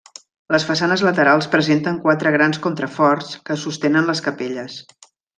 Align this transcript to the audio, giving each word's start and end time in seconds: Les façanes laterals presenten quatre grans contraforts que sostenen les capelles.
Les 0.53 0.63
façanes 0.67 1.01
laterals 1.07 1.49
presenten 1.55 1.99
quatre 2.07 2.31
grans 2.37 2.59
contraforts 2.65 3.29
que 3.51 3.59
sostenen 3.65 4.09
les 4.13 4.23
capelles. 4.29 4.79